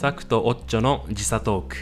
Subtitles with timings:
[0.00, 1.76] サクとオッチョの時差トーク。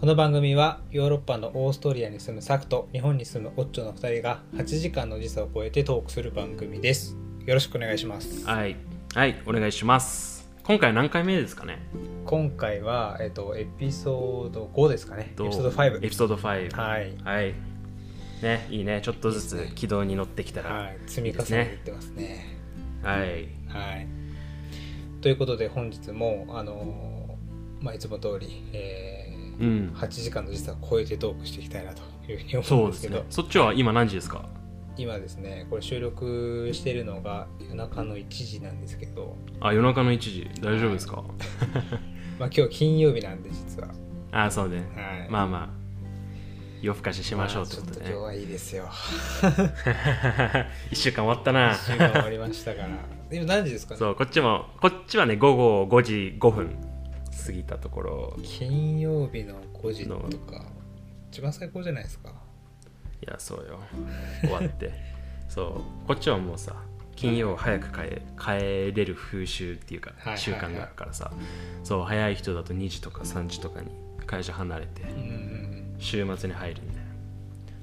[0.00, 7.18] この番組はヨーロッパのオーストリアに住むサクと日本に住むオッチョの2人が8時間の時差を超えてトークする番組です。
[7.44, 8.46] よろしくお願いします。
[8.46, 8.76] はい。
[9.12, 9.42] はい。
[9.44, 10.48] お願いします。
[10.62, 11.80] 今回何回目ですかね？
[12.24, 15.34] 今回は、えっと、エピソード5ですかね。
[15.34, 17.14] エピソード5エピソード5はい。
[17.24, 17.54] はい。
[18.42, 19.02] ねいいね。
[19.02, 20.70] ちょっとずつ軌道に乗ってきたら。
[20.70, 20.98] はい。
[21.04, 22.58] 積み重ねていってますね。
[23.02, 23.20] はい。
[23.68, 24.17] はい
[25.28, 29.94] ということで本日もあのーまあいつも通り、えーうん。
[29.94, 32.00] 8時間の時差を超えてトークしていきたいなと
[32.32, 33.18] いうふうに思そううんですけど。
[33.18, 33.24] ね。
[33.28, 34.48] そっちは今何時ですか？
[34.96, 39.36] 今ですねこれ収録してるのが夜中の1時なんですけど。
[39.60, 40.48] あ夜中の1時。
[40.62, 41.22] 大丈夫ですか、
[42.38, 43.88] まあ今日金曜日なんで実は。
[44.32, 44.78] あそうね。
[44.96, 45.28] はい。
[45.28, 45.68] まあまあ。
[46.80, 48.06] 夜更かししましょうってちょことでね。
[48.06, 48.86] っと今日はいいですよ。
[50.90, 51.72] 1週間終わったな。
[51.74, 53.98] 1週間終わりましたから今何時ですかね？
[53.98, 56.76] そうこっちもこっちはね午後5時5分
[57.46, 58.36] 過ぎたところ。
[58.42, 60.18] 金曜日の5時と
[60.50, 60.64] か。
[61.30, 62.30] 一番最高じゃないですか。
[62.30, 62.32] い
[63.30, 63.80] やそうよ。
[64.42, 64.92] 終わって。
[65.48, 66.06] そう。
[66.06, 66.74] こっちはもうさ
[67.16, 68.50] 金曜早く帰帰
[68.94, 71.32] れる風習っていうか習慣があるからさ、
[71.82, 73.88] そう早い人だと2時とか3時とかに
[74.26, 75.02] 会社離れて
[75.98, 76.98] 週末に入るんだよ。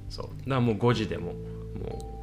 [0.08, 0.26] そう。
[0.26, 1.34] だからもう5時でも
[1.78, 2.15] もう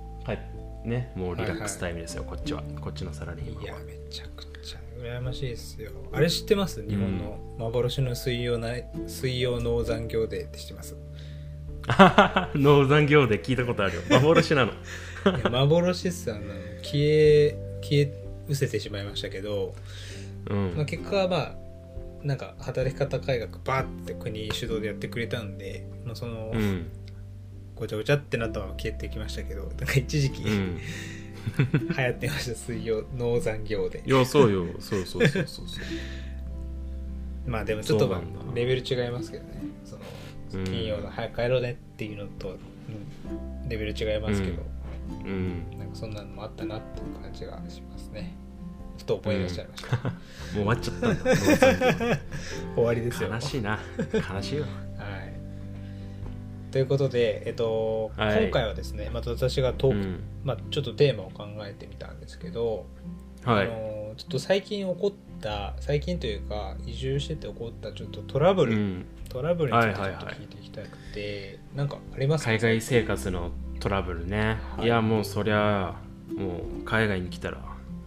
[0.86, 2.64] ねもうリラックスタイムですよ、こっちは。
[2.81, 3.64] こっちのサラリーマンは。
[3.64, 5.92] いやめちゃくちゃ羨ましいですよ。
[6.12, 6.86] あれ知ってます？
[6.88, 8.70] 日本の幻の水曜な
[9.08, 10.95] 水曜農残業デーって知ってます？
[12.56, 14.02] 農残業で聞いたことあるよ。
[14.09, 14.72] 幻なの。
[14.73, 14.75] い
[15.44, 16.42] や幻っすあの
[16.81, 18.14] 消え消え
[18.47, 19.73] 失せてしまいましたけど、
[20.50, 21.56] うん、まあ、結果はまあ
[22.23, 26.88] なんか働き方改革バーって国主導でやってくれたんで、まあ、その、うん
[27.75, 30.77] ごちゃごちゃってなったまま消えてきましたけどなんか一時期、うん。
[31.57, 34.03] 流行ってました水曜農残業で。
[34.05, 34.66] いやそうよ。
[34.79, 35.85] そうそうそうそうそう。
[37.45, 38.22] まあでもちょっと
[38.53, 39.62] レベル違いますけどね。
[39.83, 40.01] その
[40.53, 40.63] うん。
[40.66, 42.57] 金曜の早く帰ろうねっていうのと、うん
[43.67, 44.62] レベル違いますけど、
[45.23, 45.78] うん。
[45.78, 48.35] なんかそんなのもあったなっていう感じがしますね。
[48.97, 50.13] ちょっと思い出しちゃいました、 もう
[50.53, 52.19] 終わっちゃったんだ
[52.75, 53.29] 終わりですよ。
[53.29, 53.79] 悲しいな。
[54.13, 54.63] 悲しいよ。
[54.63, 55.03] はい
[56.73, 58.45] ということで、えっとはい。
[58.45, 60.23] 今回はですねまた私がトーク、うん。
[60.44, 62.88] まあ、ちょっとテーマを考えてみたんですけど、
[63.45, 63.66] はい。
[63.66, 70.25] あのちょっと最近起こった最近というか移住してて起こったちょっとトラブル、うん、トラブルについてちょはいはい。
[70.25, 72.50] はいっと聞いていきたくて、なんかありますか？
[72.50, 74.85] 海外生活のトラブルね、はい。
[74.85, 75.94] い、やもうそりゃ
[76.35, 77.59] もう海外に来たら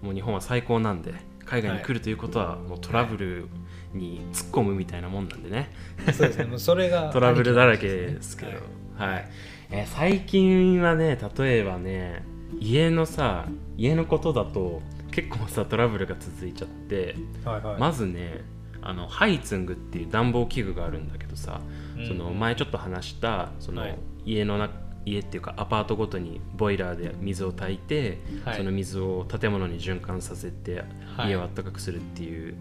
[0.02, 3.48] もう日本は最高なんで海外に来るということはもうトラブル
[3.96, 5.70] に突っ込むみたいなもんなんでね、
[6.12, 6.44] そうですね。
[6.44, 8.52] もうそれが トラブルだらけですけど、
[8.96, 9.28] はい。
[9.70, 12.24] えー最近はね例えばね
[12.60, 13.46] 家のさ
[13.76, 14.80] 家のことだと
[15.10, 17.80] 結構さトラブルが続いちゃってはいはい。
[17.80, 18.44] まずね
[18.80, 21.60] あのハイツングっていう暖房器具があるんだけどさ、
[21.98, 22.06] うん。
[22.06, 23.98] その前ちょっと話したそのはい。
[24.24, 24.70] 家のな
[25.04, 28.56] 家っていうかアパートごとにボイラーで水を炊いて、はい。
[28.56, 30.84] その水を建物に循環させて
[31.16, 31.30] はい。
[31.30, 32.54] 家を暖かくするっていう、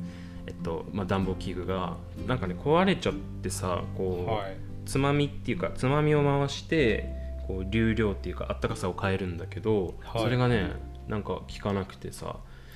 [0.47, 1.97] えっとまあ、暖房器具が
[2.27, 4.57] なんかね壊れちゃってさこう、はい。
[4.85, 7.09] つまみっていうかつまみを回して
[7.47, 10.21] こう流量っていうかあったかさを変えるんだけど、はい。
[10.23, 10.71] それがね
[11.07, 12.35] なんか効かなくてさ、は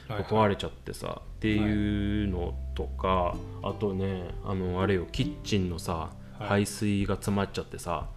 [0.09, 0.23] いはい。
[0.23, 6.47] 壊れちゃってさっていうのとか、あとねあのあれよキッチンのさ、はい。
[6.47, 8.07] 排水が詰まっちゃってさ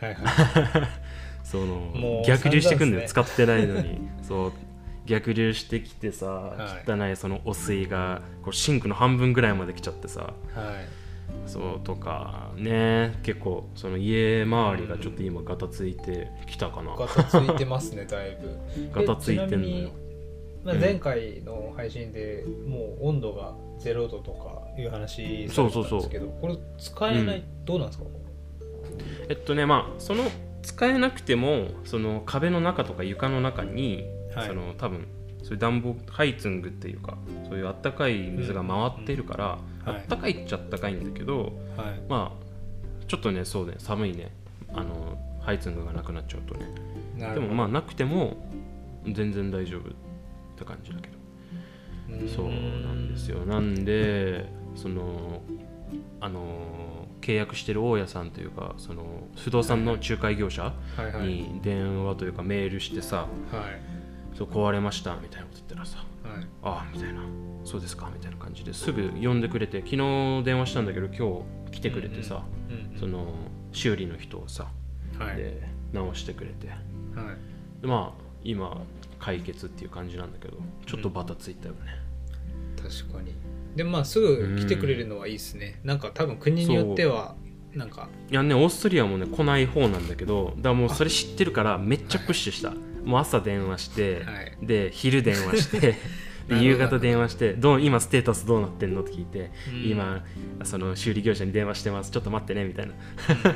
[0.00, 0.14] はいはい。
[1.44, 4.00] その逆流してくんだよ、散使ってないのに。
[4.22, 4.52] そう
[5.08, 6.90] 逆流してきてさ、はい。
[6.90, 10.20] 汚いその汚水がこうシンクの半分ぐらいまで来ちゃってさ。
[10.20, 10.34] はい。
[11.46, 18.58] そうとかね結構その家周りがちょっと今ガタついてきたかな、ガタついてますねだいぶ。
[18.92, 19.90] ガタついてんのよ。
[20.64, 28.04] 前回の配信でもう温度が0度とかいう話されてたんですけどこれ使えない、うんどうなんですか？
[29.28, 30.24] えっとねまあその
[30.62, 34.04] 使えなくてもその壁の中とか床の中に、
[34.38, 34.48] はい。
[34.48, 35.06] その多分
[35.42, 37.16] そういう暖房ハイツングっていうか
[37.48, 39.94] そういうあったかい水が回ってるから、うん。
[39.94, 42.00] あったかいっちゃあったかいんだけど、はい。
[42.08, 44.32] まあちょっとねそうね寒いね。
[44.72, 46.66] あのハイツングがなくなっちゃうとね。
[47.34, 48.36] でもまあなくても
[49.10, 49.92] 全然大丈夫っ
[50.56, 51.14] て感じだけど。
[51.14, 52.52] うんそうな
[52.92, 53.44] んですよ。
[53.44, 55.42] なんでその
[56.20, 61.26] あの契約してる大家さんというかその不動産の仲介業者はいはい。
[61.26, 63.28] に電話というかメールしてさはい
[64.38, 67.22] 「そう壊れました」みたいなこと言ったらさはい「ああ」みたいな
[67.64, 73.26] 「そうですか」みたいな感じですぐ呼んでくれて昨日電話したんだけど今日来てくれてさ、うんうんその
[73.70, 74.72] 修理の人をさ、
[75.18, 75.36] はい。
[75.36, 76.68] で直してくれて。
[76.68, 77.80] はい。
[77.82, 78.82] でまあ今
[79.18, 80.56] 解決っていう感じなんだけど
[80.86, 81.80] ちょっとバタついたよね、
[82.76, 83.34] 確かに。
[83.76, 87.36] でまあすぐ来てくれるのはいいですね、なんか多分国によっては
[87.74, 88.08] なんか。
[88.30, 92.72] いやねオーストリアもね来ない方なんだけどだからもうそれ知ってるからめっちゃプッシュした、
[93.08, 94.58] もう朝電話して、はい。
[94.62, 95.94] で昼電話して
[96.60, 99.90] 夕方電話してどう今ステータスどうなってんのって聞いて、うん。
[99.90, 100.24] 今
[100.62, 102.10] その修理業者に電話してます。
[102.10, 102.92] ちょっと待ってねみたいな。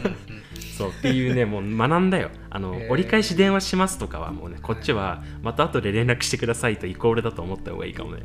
[0.79, 2.31] そうっていうねもう学んだよ。
[2.49, 2.91] あの、へー。
[2.91, 8.23] 折り返し電話しますとかはもうねこっちはまた後で連絡してくださいとイコールだと思った方がいいかもね。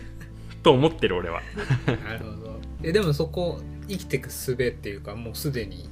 [0.64, 1.42] と思ってる俺は。
[1.86, 2.60] なるほど。
[2.82, 5.90] えでもそこ生きていく術っていうかもうすでに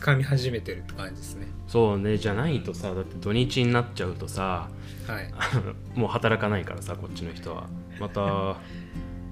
[0.00, 1.46] 掴み始めてるって感じですね。
[1.68, 4.68] そうねじゃないとさだって土日になっちゃうとさ
[5.06, 5.30] はい。
[5.98, 7.66] もう働かないからさこっちの人は。
[8.00, 8.56] また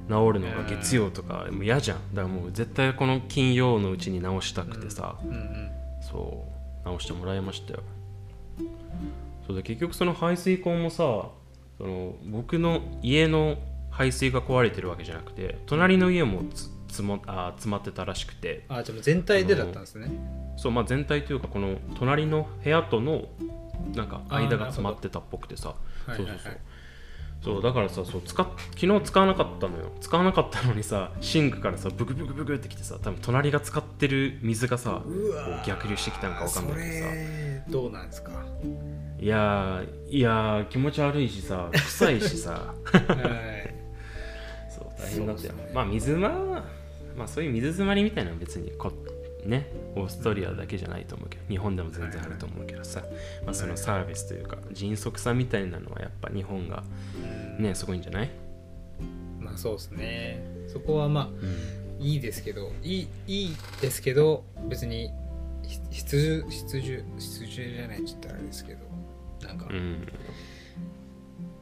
[0.09, 2.15] 治るのが月曜とか もう嫌じゃん。
[2.15, 5.71] だからもう絶対この金曜のうちに直したくてさ、うんうん
[6.03, 6.45] そ
[6.83, 7.81] う直してもらいましたよ。
[9.47, 11.29] そうで結局その排水口もさ
[11.79, 13.59] その僕の家の
[13.91, 16.43] 排水が壊れてるわけじゃなくて隣の家も
[16.91, 18.65] つつもあ詰まってたらしくて。
[18.69, 20.11] あじゃあ全体でだったんですね。
[20.57, 23.27] そうまあ全体というかこの隣の部屋との
[23.95, 25.75] なんか間が詰まってたっぽくてさ。
[26.07, 26.53] はいはいはいそうそう。
[27.43, 28.47] そうそうだからさそう使っ
[28.79, 29.93] 昨日使わなかったのよ。
[30.01, 37.13] 使わなかったのにさシンクからさブクブクブクってきてさ多分隣が使ってる水がさう逆流してきたのかわかんないけどさ。
[37.71, 38.33] どうなんですか？
[39.19, 42.75] いやーいやー気持ち悪いしさ 臭いしさ。
[42.85, 43.75] はい。
[44.69, 46.63] そう大変だったよ、ねまあ水ま
[47.17, 48.93] まあそういう水詰まりみたいなのは別にこ
[49.47, 53.03] ねオーストリアだけじゃないと思うけど日本でも全然あると思うけどさ、
[53.45, 56.83] まあ、そのサービスというか迅速さみたいなのはやっぱ日本が
[57.59, 58.31] ねすごいんじゃない、
[59.39, 60.45] まあそうですね。
[60.69, 65.11] そこはまあうん、いいですけどいいいいですけど別に
[65.67, 68.79] ひ必需必需必需じゃないって言ったらあれですけど
[69.47, 70.09] なんか、うん、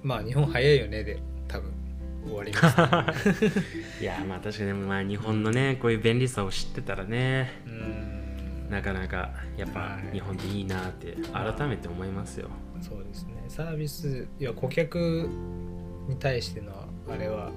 [0.03, 1.73] まあ日本早いよねで多分
[2.29, 3.35] 終わります、
[4.01, 8.19] いやまあ確かにまあ日本のねこういう便利さを知ってたらねうん。
[8.71, 10.15] なかなかやっぱはい。
[10.15, 12.49] 日本でいいなって改めて思いますよ。
[12.81, 13.45] そうですね。
[13.49, 15.29] サービスいや顧客
[16.09, 16.73] に対しての
[17.09, 17.51] あれは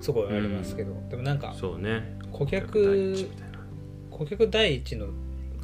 [0.00, 2.18] すごいありますけど、でもなんかそうね。
[2.30, 3.16] 顧客
[4.10, 5.08] 顧客第一の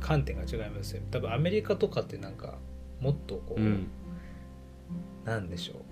[0.01, 1.07] 観点が違いますよね。
[1.11, 2.59] 多分アメリカとかってなんか
[3.01, 3.87] もっとこう、うん。
[5.25, 5.84] なんでしょう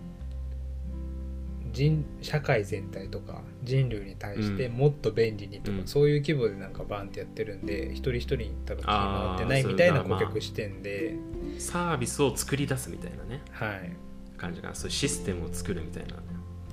[1.73, 4.77] 人社会全体とか人類に対してうん。
[4.77, 5.87] もっと便利にとか、うん。
[5.87, 11.17] そういう規模でなんかバンってやってるんで一人一人に多分気回ってないみたいな顧客視点で、
[11.59, 13.43] サービスを作り出すみたいなね。
[13.51, 13.93] はい。
[14.37, 14.75] 感じかな。
[14.75, 16.17] そういうシステムを作るみたいな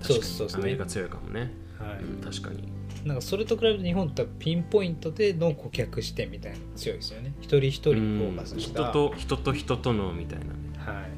[0.01, 0.63] そう確かに。
[0.63, 2.03] アメリカ強いかもね、はい。
[2.03, 2.67] うん、確かに。
[3.05, 7.33] なんかそれと比べて日本ってピンポイントでの顧客視点みたいな強いですよね。
[7.39, 10.51] 一人一人にフォーカスした、人と人と人とのみたいなね。
[10.77, 11.09] はい。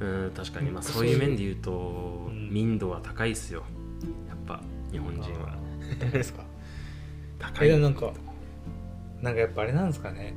[0.00, 0.70] うん確かに。
[0.70, 1.70] まあそうそういう面で言うと
[2.28, 3.64] うん民度は高いっすよ。
[4.28, 4.60] やっぱ
[4.92, 5.56] 日本人は。
[6.00, 6.44] どうですか？
[7.38, 7.80] 高い。
[7.80, 8.12] なんか
[9.20, 10.34] なんかやっぱあれなんですかね。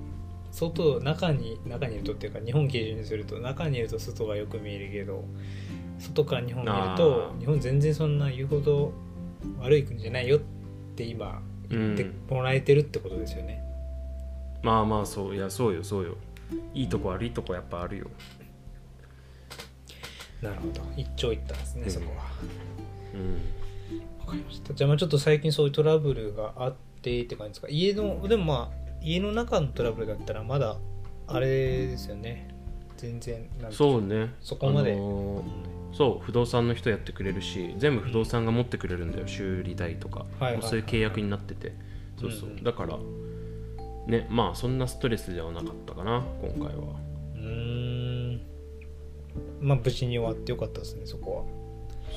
[0.52, 5.24] 外中に中にいるとっていうか日本基準にすると中にいると外がよく見えるけど
[6.00, 8.92] 外から日本見ると日本全然そんな言うほど
[9.60, 10.40] 悪い国じゃないよっ
[10.96, 13.62] て今言ってもらえてるってことですよね、
[14.64, 16.16] まあまあそういやそうよそうよ。
[16.74, 18.08] いいとこ悪いとこやっぱあるよ
[20.42, 20.82] なるほど。
[20.96, 21.92] 一長一短ですね、うん。
[21.92, 22.26] そこは。
[23.14, 23.34] うん。
[24.20, 24.74] わかりました。
[24.74, 27.68] じゃあまあちょっと最近そういうトラブルがあってって感じですか？
[27.70, 30.78] 家のでもまあ家の中のトラブルだったらまだ
[31.28, 31.48] あれ
[31.88, 32.54] ですよね。
[32.98, 34.34] 全然そうね。
[34.42, 34.94] そこまで。
[34.94, 35.44] あのー
[35.94, 41.74] そう不動産の人やってくれるし全部不動産が持ってくれるんだよ修理代とか、はいはいそういう契約になってて。
[42.20, 42.64] そうそう、うんうん。
[42.64, 43.00] だから
[44.06, 46.84] ねまあそんなストレスではなかったかな今回は。
[47.36, 47.87] うーん
[49.60, 51.46] まあ無事に終わってよかったですねそこ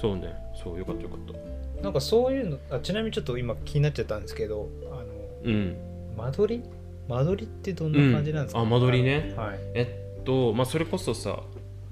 [0.01, 0.35] そうね。
[0.55, 1.39] そうよかったよかった。
[1.39, 1.45] は
[1.83, 5.05] なんかそういうのあちなみにちょっと今気になっちゃったんですけどあの
[5.45, 5.77] うん。
[6.17, 6.65] 間取り？
[7.09, 8.67] 間取りってどんな感じなんですか、うん。
[8.67, 9.35] あ間取りね。
[9.37, 9.59] はい。
[9.75, 11.43] えっとまあそれこそさ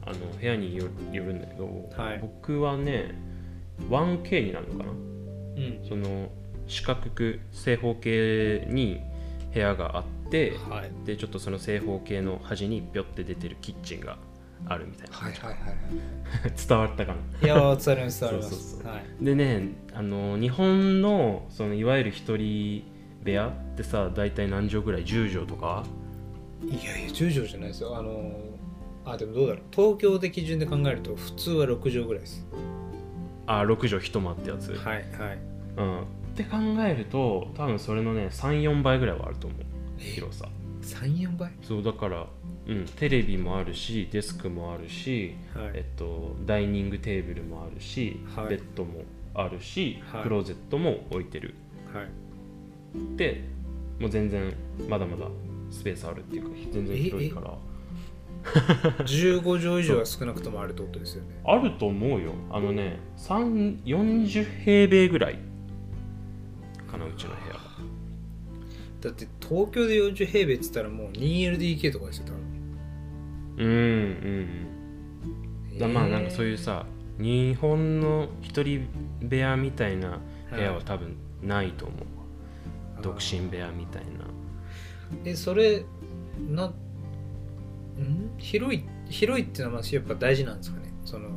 [0.07, 2.19] あの部屋によよるんだけど、はい。
[2.21, 3.15] 僕はね
[3.91, 4.91] 1K になるのかな？
[4.91, 5.81] うん。
[5.89, 6.31] その
[6.67, 9.01] 四角く正方形に
[9.53, 11.07] 部屋があってはい。
[11.07, 14.19] でちょっとその正方形の端にぴょって出てるキッチンが
[14.67, 15.57] あるみたいな、はいはいはい。
[16.69, 17.47] 伝わったかな。
[17.47, 18.85] いやー伝わります伝わります。
[19.21, 22.85] でねあの日本のそのいわゆる一人
[23.25, 25.85] 部屋ってさ大体何畳ぐらい？10畳とか？
[26.65, 27.97] いやいや10畳じゃないですよ。
[27.97, 28.33] あの
[29.05, 29.63] あでもどうだろう。
[29.71, 32.47] 東京で基準で考えると普通は6畳ぐらいです。
[33.47, 35.05] あ6畳一間ってやつ、はいはい。
[35.79, 39.61] うん、って考えると多分それのね34倍ぐらいはあると思う。
[39.99, 40.49] 広さ
[40.97, 41.51] 34倍？
[41.63, 42.27] そうだから、
[42.67, 45.71] うん、テレビもあるしデスクもあるし、はい。
[45.75, 48.49] えっと、ダイニングテーブルもあるし、はい。
[48.49, 49.03] ベッドも
[49.35, 50.23] あるし、はい。
[50.23, 51.55] クローゼットも置いてる。
[51.93, 53.17] はい。
[53.17, 53.45] で
[54.01, 54.53] もう全然
[54.89, 55.27] まだまだ
[55.71, 57.55] スペースあるっていうか全然広いから。
[58.45, 61.41] 15畳以上は少なくともあるってことですよね。
[61.45, 62.33] あると思うよ。
[62.51, 65.39] あのね3 40平米ぐらい
[66.91, 67.55] かなうちの部屋。
[67.55, 67.68] は
[69.01, 72.41] だって東京で40平米って言ったらもう 2LDK とかですよ多分。
[73.59, 74.69] うんうん
[75.73, 75.79] うん。
[75.79, 76.85] だまあなんかそういうさ
[77.19, 78.89] 日本の一人
[79.23, 80.19] 部屋みたいな
[80.51, 81.99] 部屋は多分ないと思う、
[83.03, 84.09] 独身部屋みたいな。
[85.25, 85.85] えそれ
[86.51, 86.75] なんん？
[88.39, 90.93] 広い広いっていうのはまあやっぱ大事なんですかね？
[91.05, 91.29] その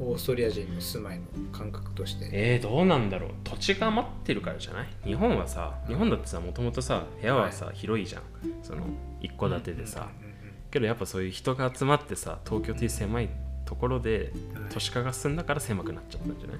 [0.00, 2.28] オーストリア人の住まいの感覚として。
[2.32, 3.30] えー、どうなんだろう。
[3.44, 4.88] 土地が余ってるからじゃない？
[5.04, 8.22] 日本はさ日本だってさもともとさ部屋はさ、広いじゃん。
[8.62, 8.82] その
[9.20, 10.34] 一戸建てでさ、うんうんうん
[10.70, 13.28] けどやっぱそういう人が集まってさ東京っていう狭い
[13.64, 14.64] ところではい。
[14.70, 16.56] 都市化が進んだから狭くなっちゃったんじゃない、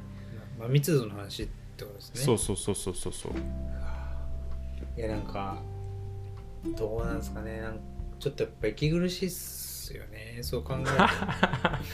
[0.61, 2.21] まあ、密度の話ってことですね。
[2.21, 3.33] そうそうそうそうそうそう。
[4.97, 5.59] いやなんか
[6.79, 7.61] どうなんですかね。
[7.61, 7.81] なん
[8.21, 10.38] ちょっとやっぱ息苦しいっすよね。
[10.43, 10.75] そう考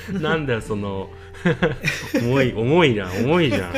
[0.09, 1.11] える なんだよその
[2.15, 3.73] 重い重いな重いじゃん。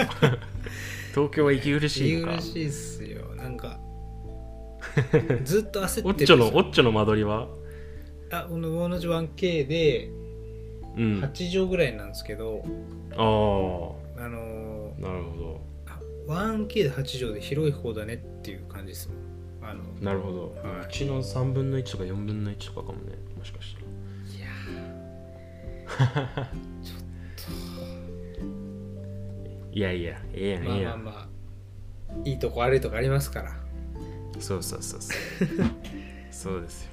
[1.15, 2.35] 東京は息苦としいのか。
[2.35, 3.35] 息苦しいっすよ。
[3.37, 3.79] なんか
[5.45, 7.49] ずっと焦ってるオッチョのオッチョの間取りは？
[8.31, 10.11] あこの同じ 1K で
[10.97, 11.25] うん。
[11.25, 12.63] あ8畳ぐらいなんですけど、
[13.13, 13.15] あ
[14.25, 19.19] あのーなるほあ 1K で8畳で広い方だねっていう感じですもん。
[19.71, 20.87] あのどなるほど、はい。
[20.87, 23.17] うちの3分の1とか4分の1とかかもね。
[23.37, 23.82] もしかしたらいや
[29.73, 31.29] いやいやええやんまあええやん、まあまあ
[32.25, 33.53] いいとこ悪いとこありますから。
[34.39, 35.17] そうそうそうそう。
[36.31, 36.91] そうですよ。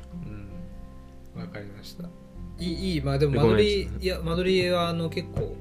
[1.36, 1.42] うん。
[1.42, 2.06] わかりました。
[2.58, 4.06] いいいいまあでもで間取りごめんい。
[4.06, 5.56] や間取りはあの結構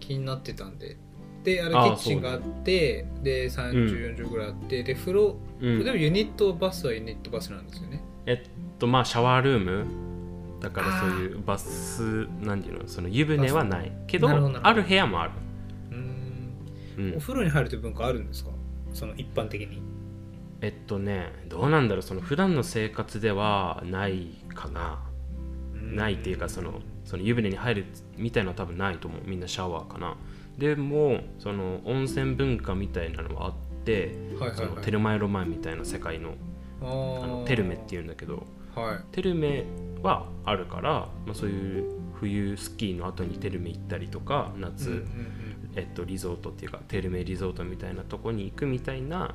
[0.00, 0.96] 気になってたんで。
[1.44, 5.84] であれキああッチンがあってで3040畳ぐらいあって、で風呂、うん。
[5.84, 8.02] でもユニットバスはユニットバスなんですよね。
[8.26, 8.40] えっ
[8.78, 9.86] とまあシャワールーム
[10.60, 13.92] だからそういうバスなんていうのその湯船はない。
[14.06, 14.68] けどなるほどなるほど。
[14.70, 15.32] ある部屋もある、
[15.90, 17.14] ううん。
[17.16, 18.50] お風呂に入るという文化あるんですか？
[18.92, 19.82] その一般的に。
[20.62, 25.02] えっとねどうなんだろうその普段の生活ではないかな、
[25.74, 27.84] ないっていうかそのその湯船に入る
[28.16, 29.20] みたいなのは多分ないと思う。
[29.26, 30.16] みんなシャワーかな。
[30.56, 34.68] でもその温泉文化みたいなのはあって、はいはいはい。
[34.70, 36.30] そのテルマエロマエみたいな世界の
[36.80, 38.46] ああーのテルメっていうんだけど。
[38.74, 39.14] はい。
[39.14, 39.64] テルメ
[40.06, 45.04] はあるから、まあ、そういう冬スキーの後にテルメ行ったりとか夏、
[45.74, 49.34] えっと、リゾートっていうかテルメリゾートみたいなとこに行くみたいな、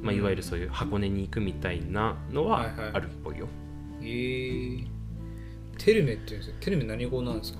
[0.00, 2.90] まあ、いわゆるそういう箱根に行くみたいなのははいはい。
[2.94, 3.48] あるっぽいよ、
[4.00, 4.86] うん、えー、
[5.78, 6.56] テルメって言うんですよ。
[6.60, 7.58] テルメ何語なんですか？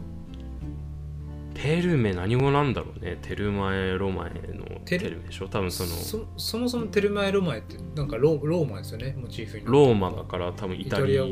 [1.52, 3.18] テルメ何語なんだろうね。
[3.20, 5.18] テルマエロマエのテル。
[5.18, 5.48] メでしょ？
[5.48, 9.16] 多分そのそそもそもテルマエロマエってなんかロローマですよね。
[9.20, 11.24] モチーフにローマだから多分イタリア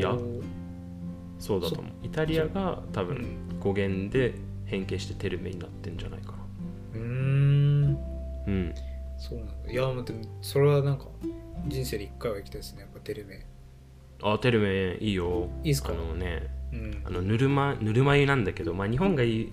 [1.38, 1.92] そうだと思う。
[2.02, 4.34] イタリアが多分語源で
[4.66, 6.38] 変形してテルメになってんじゃないかな。
[6.94, 7.98] うーん。
[8.46, 8.74] うん。
[9.18, 9.72] そうなんだ。
[9.72, 11.06] いや待ってそれはなんか
[11.66, 12.80] 人生で一回は行きたいですね。
[12.82, 13.46] やっぱテルメ。
[14.22, 15.48] あテルメいいよ。
[15.64, 15.92] いいっすか？
[15.92, 17.02] あのねうん。
[17.04, 19.52] あのぬるまぬるま湯なんだけど、まあ、日本がいい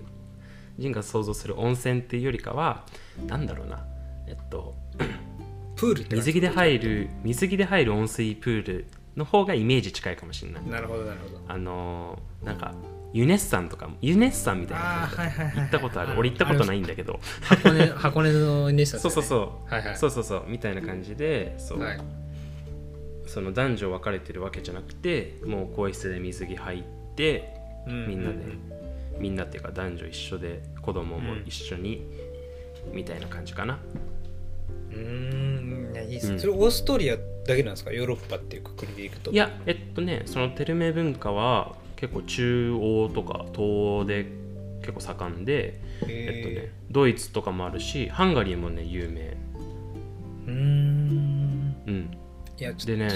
[0.78, 2.84] 人が想像する温泉っていうよりかは
[3.26, 3.86] なんだろうな。
[4.26, 4.74] えっと
[5.76, 10.66] プールって水着で入る水着で入る温水プールの方がイメージ近いかもしれない。
[10.68, 11.40] なるほどなるほど。
[11.48, 12.74] あのーなんか
[13.12, 16.18] ユネッサンとかもユネッサンみたいなはいはいはい行ったことある。
[16.18, 17.18] 俺行ったことないいんだけど。
[17.42, 19.74] 箱根箱根のネスタそうそううそう。
[19.74, 19.96] はいはい。
[19.96, 20.44] そうそうそう。
[20.48, 22.00] みたいな感じでそう、はい。
[23.26, 26.82] その男女分かれてるわけじゃなくてもう更衣室で水着入っ
[27.16, 27.54] て
[27.86, 28.36] みんなで、
[29.18, 32.06] みんなっていうか男女一緒で子供も一緒に、
[32.92, 33.78] みたいな感じかな。
[34.90, 35.45] うーん
[36.08, 36.40] いやいいっす、うん。
[36.40, 37.22] それオーストリアだ
[37.56, 37.92] けなんですか？
[37.92, 39.30] ヨーロッパっていうくくりでいくと。
[39.30, 44.26] いやえっとねそのテルメ文化は結構中央とか東欧で
[44.80, 49.36] 結構盛んで、えっとねえ、ドイツとかもあるしハンガリーもね有名。
[50.46, 51.76] うーん。
[51.86, 52.10] うん。
[52.58, 53.10] いやちょでね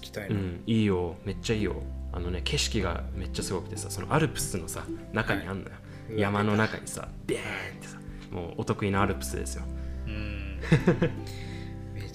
[0.00, 1.16] きたいうな、ん、いいよ。
[1.24, 1.82] めっちゃいいよ。
[2.12, 5.76] あのね景色がめっちゃすごくてさそのアルプスのさ中にあんのよ、
[6.10, 7.44] うわ山の中にさビーンっ
[7.80, 7.98] てさ
[8.30, 9.64] もうお得意なアルプスですよ。
[10.06, 10.60] うん。
[11.00, 11.10] め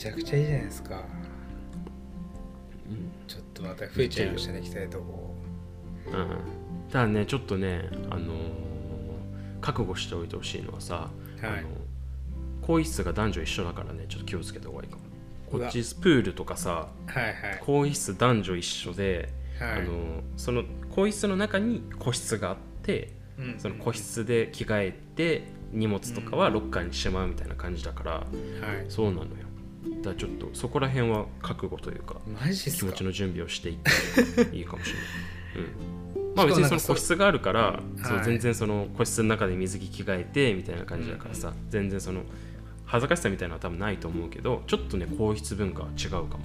[0.01, 1.03] ちゃくちゃいいじゃないですか。
[2.89, 5.35] うんちょっとまた増えちゃいましたね行きたいとこ
[6.07, 6.09] う。
[6.09, 8.71] ん、ただねちょっとねあのー
[9.61, 11.59] 覚悟しておいてほしいのはさ、はい。
[11.59, 11.69] あの
[12.61, 15.03] 更衣室が男女一緒だからねちょっと気をつけた方がいいかも。
[15.51, 17.33] こっちプールとかさはいはい。
[17.59, 19.29] 更衣室男女一緒で、
[19.59, 19.71] はい。
[19.73, 28.25] あのその更衣室の中に個室があってうんその個室で着替えて荷物とかはロッカーにしまうみたいな感じだからはい。
[28.89, 29.27] そうなのよ
[30.01, 35.71] だちょっとそこら辺は覚悟というかマ気持ちの準備をしていった方がいいかもしれない、
[36.27, 42.21] うん、まあ別にその個室があるからそうはい全然その個室の中で水着着替えてみたいな感じだからさ全然その
[42.85, 46.39] 恥ずかしさみたいなのは多分ないと思うけどちょっとね更衣室文化は違うかも。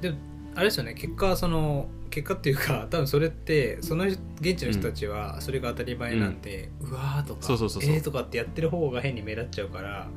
[0.00, 0.14] で
[0.54, 0.94] あれですよね。
[0.94, 4.18] 結果その結果っていうか多分それってその現
[4.54, 7.94] 地の人たちはそれが当たり前なんで、うわーとかそうそうそうそう。
[7.94, 10.08] えーとかってやってる方が変に目立っちゃうから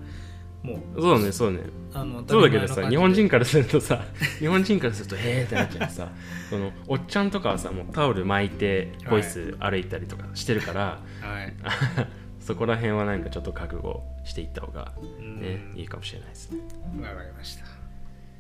[0.64, 1.02] もう。
[1.02, 1.60] そうねそうね。
[1.94, 4.06] あのそうだけどさ日本人かからするとさ
[4.40, 6.12] 日本人からするとへえってなっちゃうさ。
[6.50, 11.54] そのおっちゃんとかはさもうタオル巻いて更衣室歩いたりとかしてるから、はい。
[12.40, 15.80] そこら辺はなんかちょっと覚悟していった方がねうん。
[15.80, 16.60] いいかもしれないですね。
[17.02, 17.66] わかりました。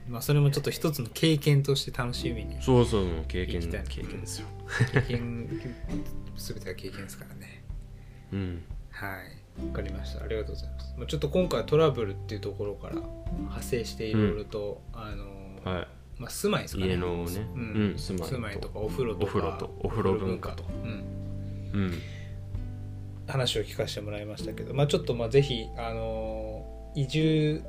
[0.07, 4.47] まあそれもちょっと一つの経験として楽しみにそうそう経験経験ですよ。
[4.93, 5.47] 経験
[6.37, 7.63] 全ては経験ですからね。
[8.33, 8.63] うん。
[8.89, 10.23] はいわかりました。
[10.23, 10.93] ありがとうございます。
[10.97, 16.89] まあちょっと今回トラブルっていうところから派生していろいろと、あのはまあ、住まいですかね。
[16.89, 17.47] 家のね。
[17.55, 17.61] うん。
[17.61, 18.35] うん住まいと。
[18.35, 21.93] 住まいとかお風呂とかお風呂文化と、うん、いうん。
[23.27, 27.63] 話を聞かせてもらいましたけど、まあ、ちょっとまあぜひ、あの移住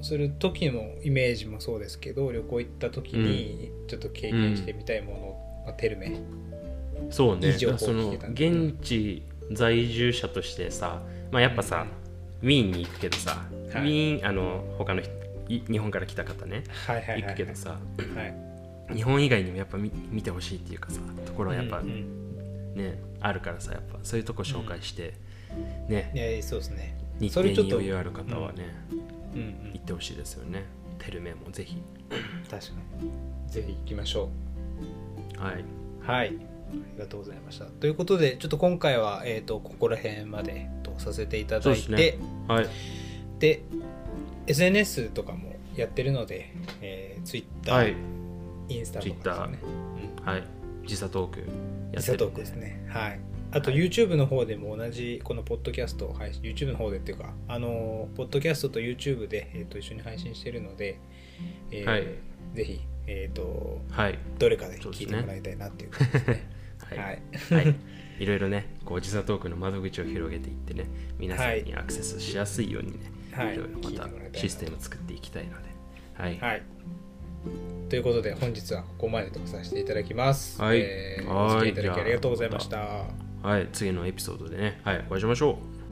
[0.00, 6.20] する時のイメージもそうですけど旅行行った時にちょっと経験してみたいもの、まあ、テルメ。
[7.10, 7.52] そうね。
[7.52, 8.32] その聞けたね。
[8.34, 11.86] 現地在住者としてさまあやっぱさ、
[12.42, 13.88] ウィーンに行くけどさ、ウはい。
[13.88, 15.02] ィーンあの他の
[15.48, 17.76] 日本から来た方ねはいはい行くけどさ、は
[18.90, 22.22] い、日本以外にもやっぱ見見てほしいっていうかさところはやっぱうんうん
[22.74, 25.12] ね、あるからさやっぱそういうとこ紹介して、
[25.88, 26.10] ね。
[26.14, 26.96] いやそうですね。
[27.20, 28.64] 日それちょっと程に余裕ある方はね、
[29.34, 29.40] うん。
[29.40, 30.64] うん行ってほしいですよね。
[30.98, 31.76] テルメもぜひ。
[32.50, 32.72] 確か
[33.02, 33.52] に。
[33.52, 34.30] ぜひ行きましょ
[35.36, 35.64] はい、う
[36.06, 37.66] はいありがとうございました。
[37.66, 42.18] ということでちょっと今回は、えー、とここら辺までとさせていただいてね。
[42.48, 42.66] はい、
[43.38, 43.62] で
[44.46, 47.94] SNS とかもやってるので、えー、Twitter、はい。
[48.68, 49.58] インスタとかですよね、
[50.24, 50.44] はい、
[50.86, 52.86] 時差トークやってるスタトークですね。
[52.88, 53.20] はい。
[53.54, 60.98] あと YouTube の方でも同じこのポッドキャストを配信 YouTube の方でっていうかあのポッドキャストと YouTube で、えー、と一緒に配信してるので、
[61.70, 62.06] えーはい。
[62.54, 64.18] ぜひ、えー、とはい。
[64.38, 66.50] どれかで聞いてもらいたいなっていう感じですね
[66.98, 67.18] はい、
[67.50, 67.68] ははい。
[67.68, 67.74] い、
[68.24, 70.86] いろいろねこう時差トークの窓口を広げていってね
[71.18, 72.98] 皆さんにアクセスしやすいようにね、
[73.32, 73.54] はい。
[73.54, 75.68] いろいろまたシステム作っていきたいので。
[76.14, 76.62] はい、はい。
[77.88, 80.60] ということで本日はここまでとさせていただきます。
[80.60, 80.78] はい。
[80.80, 81.74] えーはいお付き合いい。
[81.74, 83.06] ただきありがとうございました。
[83.42, 85.82] はい、次のエピソードでね、はい、お会いしましょう